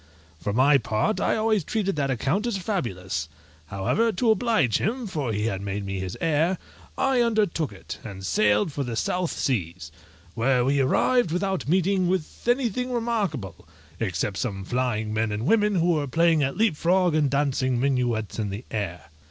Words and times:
For 0.39 0.51
my 0.51 0.79
part 0.79 1.19
I 1.21 1.35
always 1.35 1.63
treated 1.63 1.95
that 1.95 2.09
account 2.09 2.47
as 2.47 2.57
fabulous: 2.57 3.29
however, 3.67 4.11
to 4.11 4.31
oblige 4.31 4.79
him, 4.79 5.05
for 5.05 5.31
he 5.31 5.45
had 5.45 5.61
made 5.61 5.85
me 5.85 5.99
his 5.99 6.17
heir, 6.19 6.57
I 6.97 7.21
undertook 7.21 7.71
it, 7.71 7.99
and 8.03 8.25
sailed 8.25 8.71
for 8.71 8.83
the 8.83 8.95
South 8.95 9.29
seas, 9.31 9.91
where 10.33 10.65
we 10.65 10.79
arrived 10.79 11.29
without 11.31 11.69
meeting 11.69 12.07
with 12.07 12.47
anything 12.47 12.91
remarkable, 12.91 13.67
except 13.99 14.37
some 14.37 14.63
flying 14.63 15.13
men 15.13 15.31
and 15.31 15.45
women 15.45 15.75
who 15.75 15.91
were 15.91 16.07
playing 16.07 16.41
at 16.41 16.57
leap 16.57 16.75
frog, 16.75 17.13
and 17.13 17.29
dancing 17.29 17.79
minuets 17.79 18.39
in 18.39 18.49
the 18.49 18.65
air. 18.71 19.11